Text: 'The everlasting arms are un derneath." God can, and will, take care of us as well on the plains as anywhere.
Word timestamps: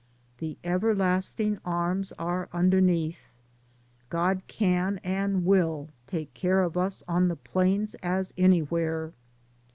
'The 0.39 0.57
everlasting 0.63 1.59
arms 1.63 2.11
are 2.13 2.49
un 2.53 2.71
derneath." 2.71 3.27
God 4.09 4.41
can, 4.47 4.97
and 5.03 5.45
will, 5.45 5.89
take 6.07 6.33
care 6.33 6.63
of 6.63 6.75
us 6.75 7.03
as 7.03 7.07
well 7.07 7.15
on 7.17 7.27
the 7.27 7.35
plains 7.35 7.93
as 8.01 8.33
anywhere. 8.35 9.13